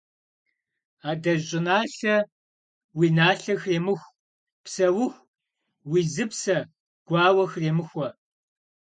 Адэжь 1.09 1.43
щӀыналъэ, 1.47 2.17
уи 2.97 3.07
налъэ 3.17 3.55
хремыху, 3.61 4.13
Псэуху 4.63 5.19
уи 5.89 6.01
зыпсэ 6.13 6.57
гуауэ 7.07 7.45
хремыхуэ. 7.51 8.07